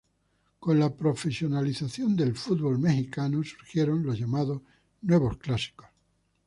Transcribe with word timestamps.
Con 0.59 0.79
la 0.79 0.89
profesionalización 0.91 2.15
del 2.15 2.35
fútbol 2.35 2.79
mexicano 2.79 3.43
surgieron 3.43 4.01
los 4.03 4.17
llamados 4.19 4.59
nuevos 5.03 5.37
clásicos. 5.37 5.89